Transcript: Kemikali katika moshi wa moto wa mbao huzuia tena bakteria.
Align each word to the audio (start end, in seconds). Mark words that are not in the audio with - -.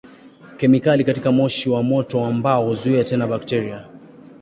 Kemikali 0.57 1.03
katika 1.03 1.31
moshi 1.31 1.69
wa 1.69 1.83
moto 1.83 2.21
wa 2.21 2.33
mbao 2.33 2.65
huzuia 2.65 3.03
tena 3.03 3.27
bakteria. 3.27 3.85